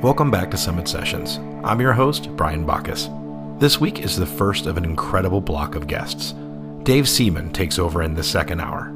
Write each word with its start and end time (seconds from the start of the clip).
Welcome 0.00 0.30
back 0.30 0.48
to 0.52 0.56
Summit 0.56 0.86
Sessions. 0.86 1.38
I'm 1.64 1.80
your 1.80 1.92
host, 1.92 2.30
Brian 2.36 2.64
Bacchus. 2.64 3.08
This 3.58 3.80
week 3.80 3.98
is 3.98 4.16
the 4.16 4.26
first 4.26 4.66
of 4.66 4.76
an 4.76 4.84
incredible 4.84 5.40
block 5.40 5.74
of 5.74 5.88
guests. 5.88 6.36
Dave 6.84 7.08
Seaman 7.08 7.52
takes 7.52 7.80
over 7.80 8.04
in 8.04 8.14
the 8.14 8.22
second 8.22 8.60
hour. 8.60 8.94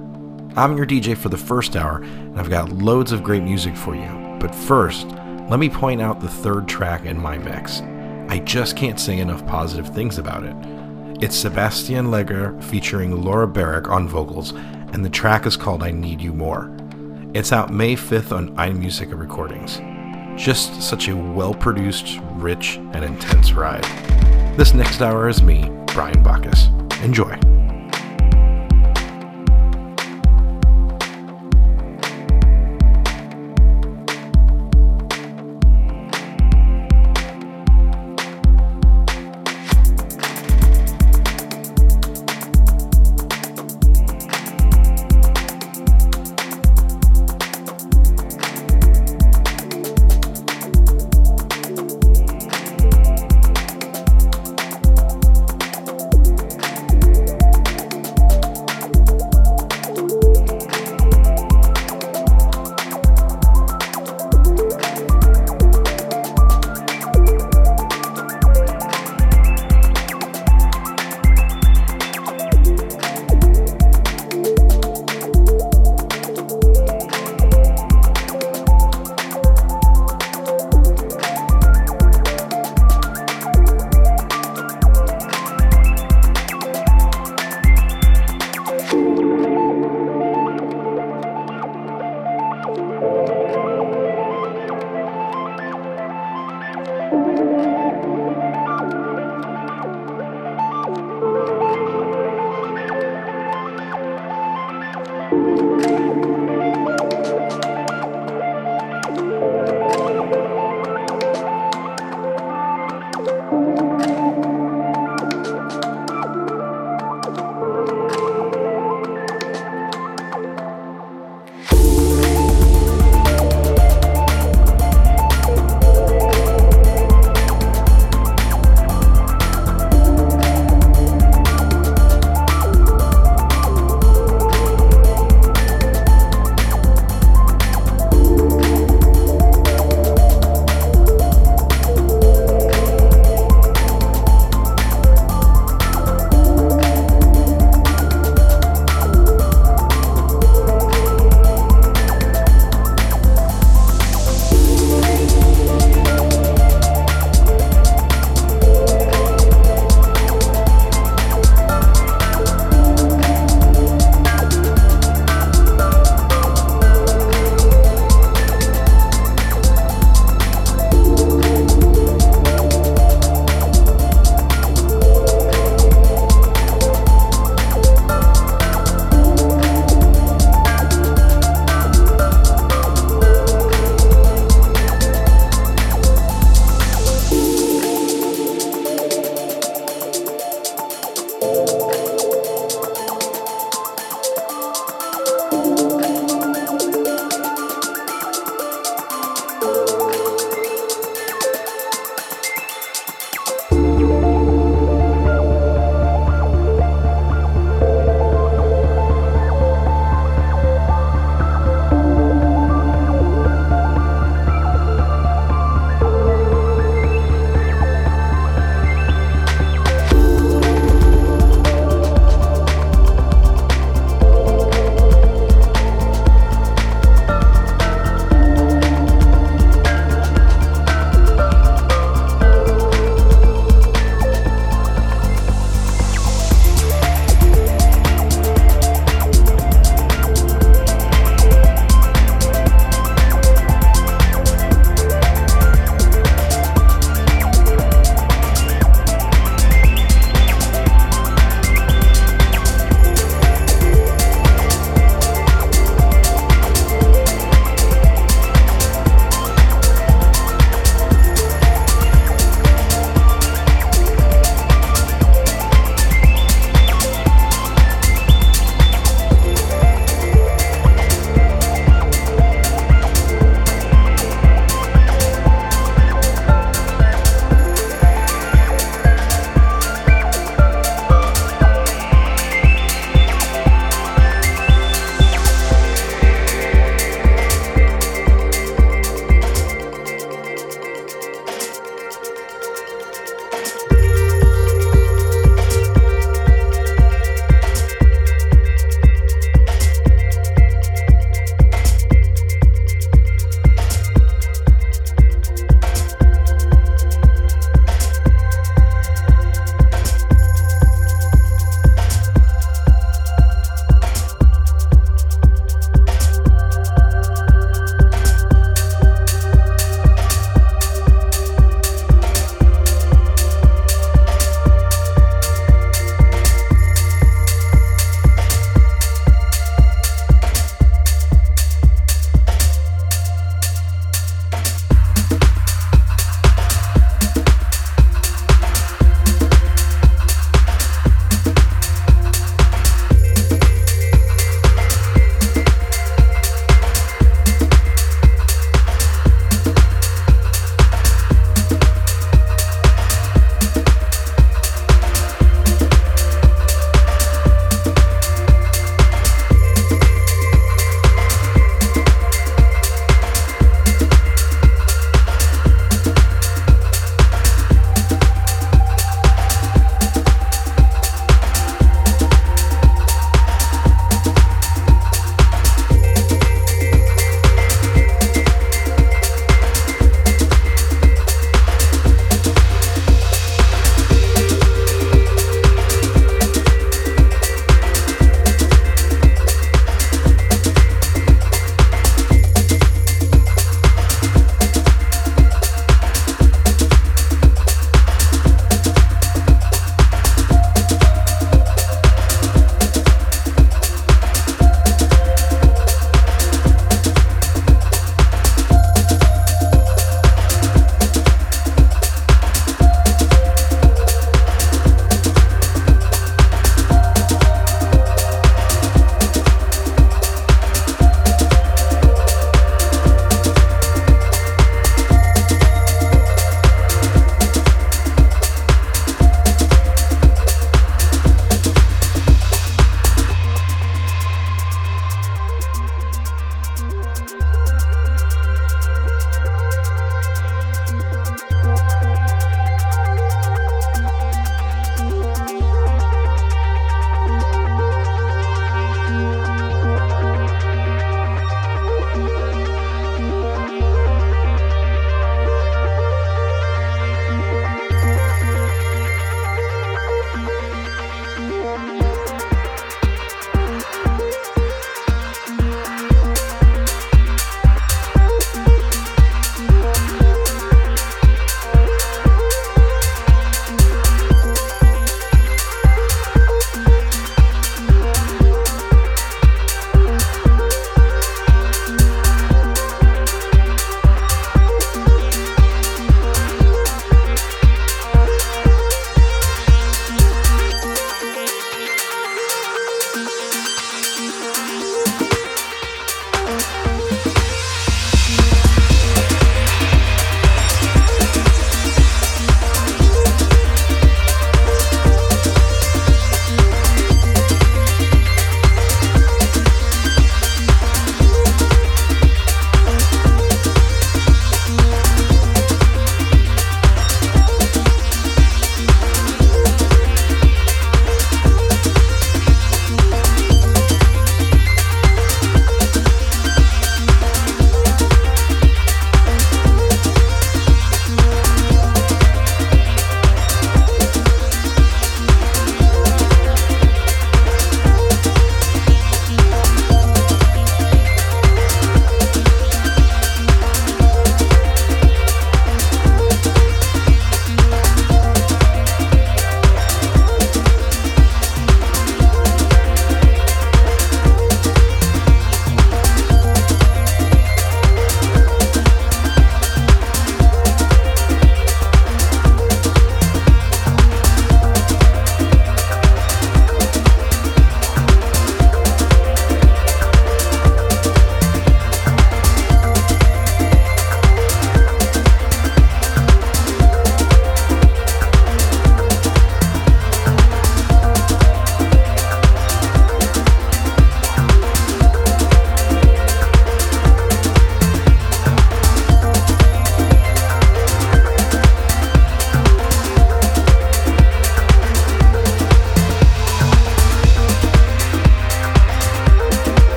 I'm 0.55 0.77
your 0.77 0.87
DJ 0.87 1.17
for 1.17 1.29
the 1.29 1.37
first 1.37 1.75
hour, 1.75 2.03
and 2.03 2.39
I've 2.39 2.49
got 2.49 2.71
loads 2.71 3.11
of 3.11 3.25
great 3.25 3.43
music 3.43 3.77
for 3.77 3.97
you. 3.97 4.37
But 4.39 4.55
first, 4.55 5.09
let 5.51 5.59
me 5.59 5.69
point 5.69 6.01
out 6.01 6.21
the 6.21 6.29
third 6.29 6.69
track 6.69 7.05
in 7.05 7.21
my 7.21 7.37
mix. 7.37 7.81
I 8.29 8.39
just 8.39 8.77
can't 8.77 9.01
say 9.01 9.19
enough 9.19 9.45
positive 9.45 9.93
things 9.93 10.19
about 10.19 10.45
it. 10.45 10.55
It's 11.21 11.43
Sébastien 11.43 12.11
Léger 12.11 12.63
featuring 12.63 13.25
Laura 13.25 13.49
Barrick 13.49 13.89
on 13.89 14.07
vocals, 14.07 14.53
and 14.53 15.05
the 15.05 15.11
track 15.11 15.47
is 15.47 15.57
called 15.57 15.83
I 15.83 15.91
Need 15.91 16.21
You 16.21 16.33
More. 16.33 16.73
It's 17.35 17.51
out 17.51 17.73
May 17.73 17.97
5th 17.97 18.31
on 18.31 18.55
iMusica 18.55 19.19
Recordings. 19.19 19.81
Just 20.37 20.83
such 20.83 21.09
a 21.09 21.17
well 21.17 21.55
produced, 21.55 22.19
rich, 22.35 22.77
and 22.93 23.05
intense 23.05 23.53
ride. 23.53 23.85
This 24.57 24.75
next 24.75 25.01
hour 25.01 25.29
is 25.29 25.43
me, 25.43 25.71
Brian 25.87 26.23
Bacchus. 26.23 26.69
Enjoy. 27.03 27.62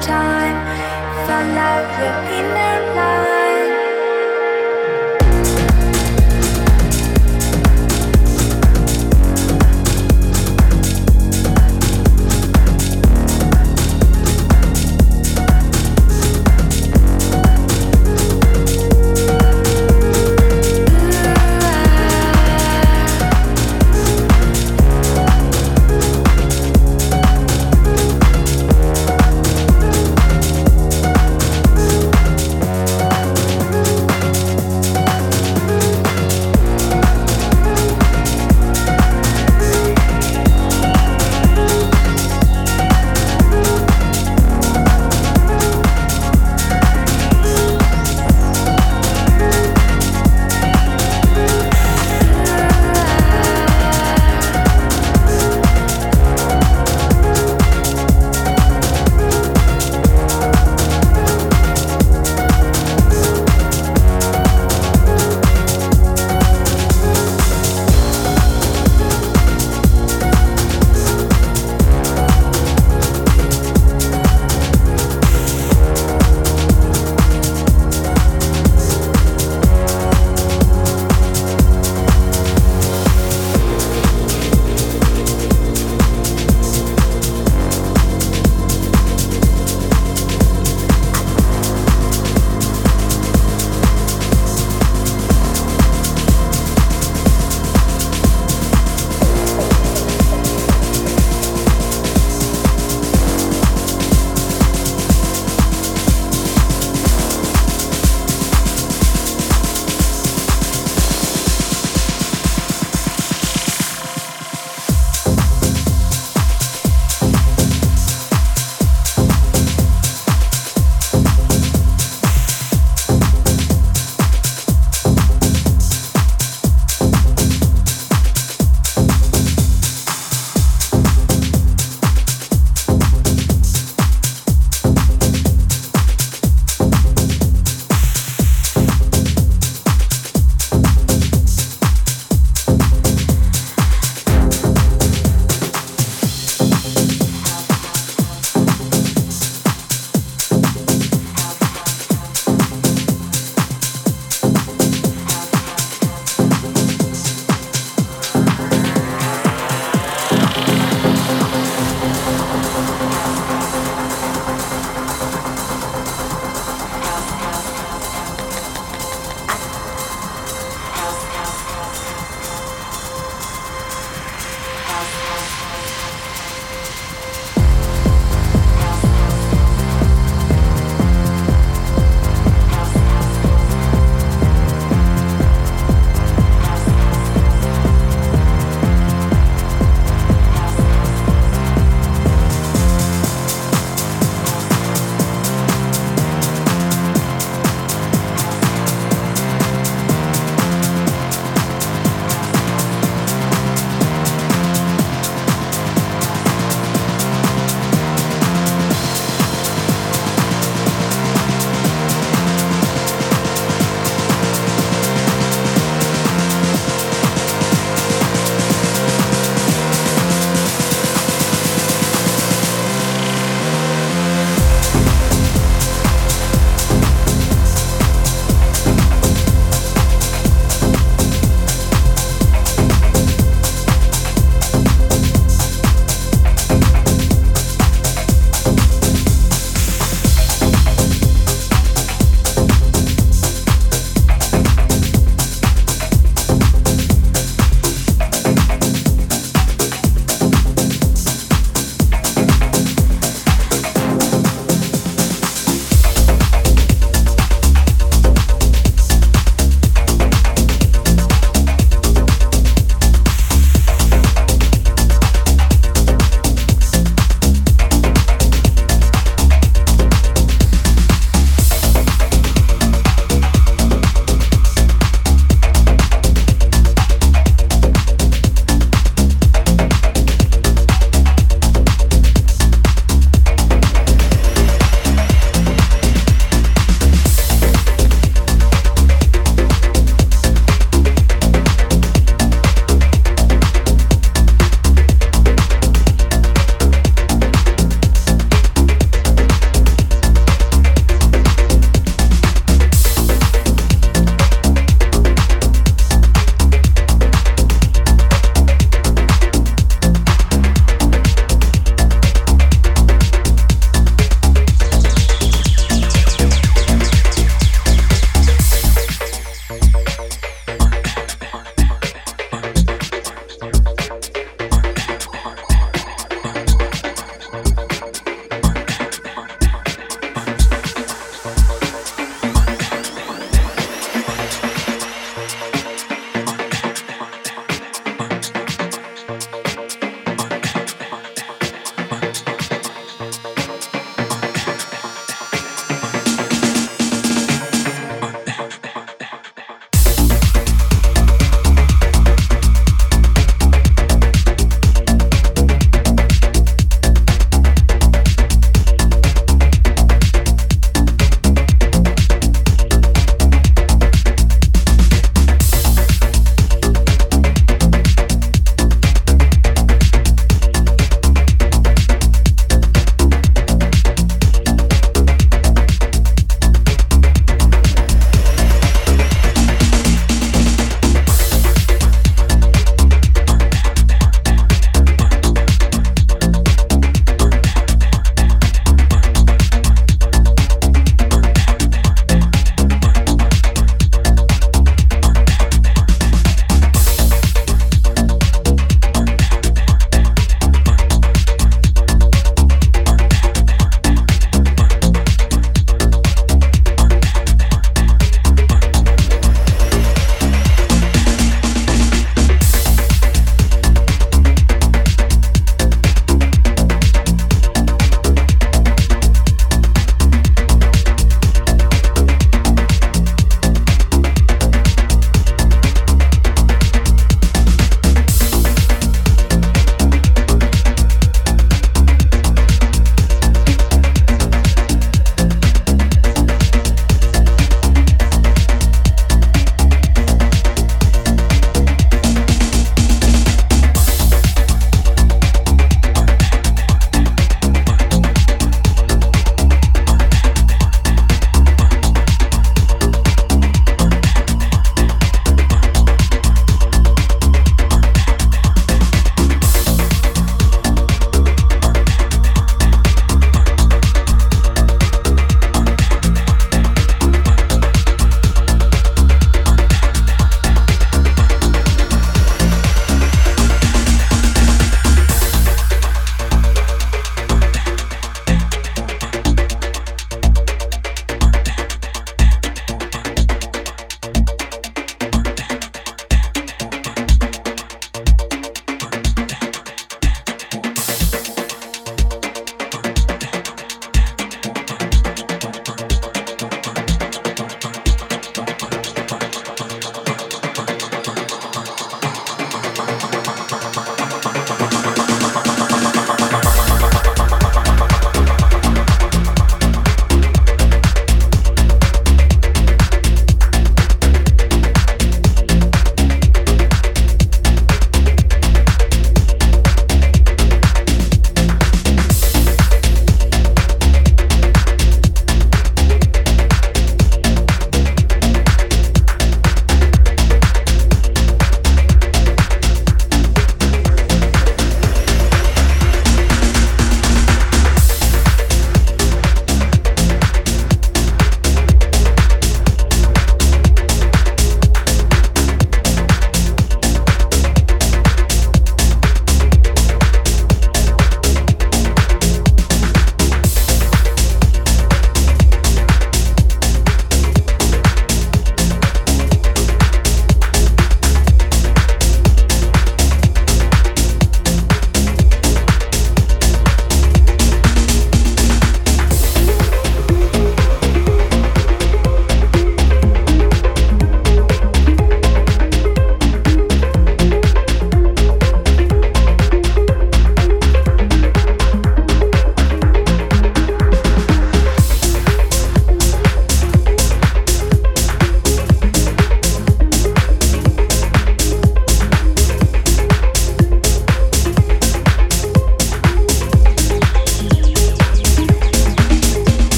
Time, 0.00 0.58
find 1.26 1.56
out 1.56 1.86
the 1.98 2.33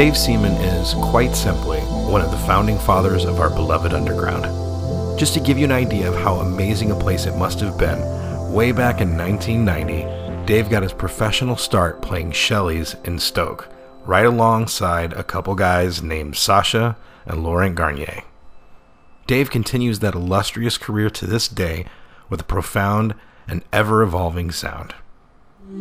Dave 0.00 0.16
Seaman 0.16 0.54
is, 0.62 0.94
quite 0.94 1.36
simply, 1.36 1.80
one 1.80 2.22
of 2.22 2.30
the 2.30 2.46
founding 2.46 2.78
fathers 2.78 3.26
of 3.26 3.38
our 3.38 3.50
beloved 3.50 3.92
underground. 3.92 4.44
Just 5.18 5.34
to 5.34 5.40
give 5.40 5.58
you 5.58 5.66
an 5.66 5.72
idea 5.72 6.08
of 6.08 6.14
how 6.14 6.36
amazing 6.36 6.90
a 6.90 6.98
place 6.98 7.26
it 7.26 7.36
must 7.36 7.60
have 7.60 7.76
been, 7.76 8.00
way 8.50 8.72
back 8.72 9.02
in 9.02 9.14
1990, 9.14 10.46
Dave 10.46 10.70
got 10.70 10.84
his 10.84 10.94
professional 10.94 11.54
start 11.54 12.00
playing 12.00 12.32
Shelley's 12.32 12.96
in 13.04 13.18
Stoke, 13.18 13.68
right 14.06 14.24
alongside 14.24 15.12
a 15.12 15.22
couple 15.22 15.54
guys 15.54 16.02
named 16.02 16.34
Sasha 16.34 16.96
and 17.26 17.44
Laurent 17.44 17.74
Garnier. 17.74 18.22
Dave 19.26 19.50
continues 19.50 19.98
that 19.98 20.14
illustrious 20.14 20.78
career 20.78 21.10
to 21.10 21.26
this 21.26 21.46
day 21.46 21.84
with 22.30 22.40
a 22.40 22.44
profound 22.44 23.14
and 23.46 23.62
ever 23.70 24.02
evolving 24.02 24.50
sound. 24.50 24.94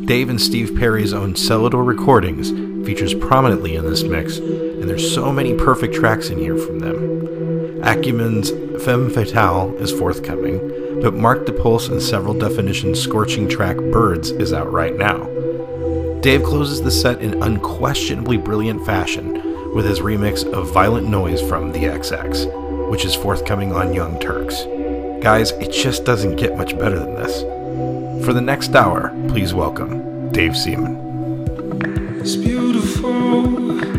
Dave 0.06 0.30
and 0.30 0.40
Steve 0.40 0.76
Parry's 0.78 1.14
own 1.14 1.34
Selador 1.34 1.86
Recordings 1.86 2.52
features 2.86 3.16
prominently 3.16 3.76
in 3.76 3.86
this 3.86 4.04
mix, 4.04 4.38
and 4.38 4.88
there's 4.88 5.14
so 5.14 5.32
many 5.32 5.56
perfect 5.56 5.96
tracks 5.96 6.30
in 6.30 6.38
here 6.38 6.58
from 6.58 6.80
them. 6.80 7.82
Acumen's 7.84 8.52
Femme 8.84 9.10
Fatale 9.10 9.76
is 9.78 9.92
forthcoming, 9.92 11.02
but 11.02 11.16
Mark 11.16 11.46
DePulse 11.46 11.90
and 11.90 12.02
several 12.02 12.36
definitions 12.36 13.00
scorching 13.00 13.50
track 13.50 13.78
Birds 13.78 14.30
is 14.30 14.54
out 14.54 14.72
right 14.72 14.96
now. 14.96 15.24
Dave 16.22 16.44
closes 16.44 16.84
the 16.84 16.92
set 16.92 17.22
in 17.22 17.42
unquestionably 17.42 18.38
brilliant 18.38 18.86
fashion 18.86 19.74
with 19.74 19.86
his 19.86 20.02
remix 20.02 20.46
of 20.54 20.72
Violent 20.72 21.08
Noise 21.08 21.42
from 21.42 21.72
The 21.72 21.86
XX, 21.86 22.90
which 22.92 23.06
is 23.06 23.16
forthcoming 23.16 23.74
on 23.74 23.94
Young 23.94 24.20
Turks. 24.20 24.66
Guys, 25.24 25.50
it 25.54 25.72
just 25.72 26.06
doesn't 26.06 26.36
get 26.36 26.58
much 26.58 26.78
better 26.78 27.00
than 27.00 27.16
this. 27.16 27.44
For 28.30 28.34
the 28.34 28.42
next 28.42 28.76
hour, 28.76 29.10
please 29.30 29.56
welcome 29.56 30.32
Dave 30.32 30.56
Seaman. 30.56 32.20
It's 32.22 32.36
beautiful. 32.36 33.99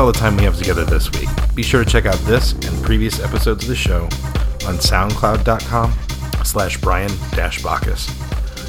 All 0.00 0.06
the 0.06 0.18
time 0.18 0.34
we 0.34 0.44
have 0.44 0.56
together 0.56 0.82
this 0.82 1.12
week. 1.12 1.28
Be 1.54 1.62
sure 1.62 1.84
to 1.84 1.90
check 1.90 2.06
out 2.06 2.16
this 2.20 2.52
and 2.52 2.82
previous 2.82 3.20
episodes 3.20 3.64
of 3.64 3.68
the 3.68 3.76
show 3.76 4.04
on 4.66 4.78
soundcloud.com 4.78 5.92
slash 6.42 6.80
Brian 6.80 7.10
dash 7.32 7.62
Bacchus. 7.62 8.08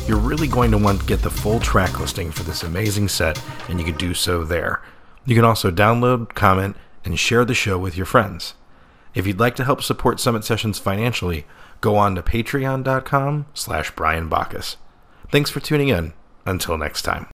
You're 0.10 0.18
really 0.18 0.48
going 0.48 0.72
to 0.72 0.78
want 0.78 1.00
to 1.00 1.06
get 1.06 1.22
the 1.22 1.30
full 1.30 1.62
track 1.62 2.02
listing 2.02 2.32
for 2.32 2.44
this 2.44 2.64
amazing 2.64 3.08
set, 3.08 3.42
and 3.70 3.80
you 3.80 3.86
can 3.86 3.96
do 3.96 4.14
so 4.14 4.44
there. 4.44 4.82
You 5.26 5.34
can 5.34 5.46
also 5.46 5.72
download, 5.72 6.34
comment, 6.34 6.76
and 7.06 7.18
share 7.18 7.46
the 7.46 7.54
show 7.54 7.78
with 7.78 7.96
your 7.96 8.06
friends. 8.06 8.56
If 9.16 9.26
you'd 9.26 9.40
like 9.40 9.56
to 9.56 9.64
help 9.64 9.82
support 9.82 10.20
Summit 10.20 10.44
Sessions 10.44 10.80
financially, 10.80 11.46
go 11.80 11.96
on 11.96 12.16
to 12.16 12.22
patreon.com 12.22 13.46
slash 13.54 13.92
Brian 13.92 14.28
Bacchus. 14.28 14.76
Thanks 15.32 15.50
for 15.50 15.62
tuning 15.62 15.88
in. 15.88 16.12
Until 16.46 16.78
next 16.78 17.04
time. 17.04 17.28